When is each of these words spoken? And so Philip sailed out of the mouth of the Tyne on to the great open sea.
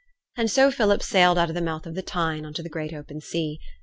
And 0.35 0.49
so 0.49 0.71
Philip 0.71 1.03
sailed 1.03 1.37
out 1.37 1.49
of 1.49 1.53
the 1.53 1.61
mouth 1.61 1.85
of 1.85 1.93
the 1.93 2.01
Tyne 2.01 2.43
on 2.43 2.55
to 2.55 2.63
the 2.63 2.69
great 2.69 2.91
open 2.91 3.21
sea. 3.21 3.59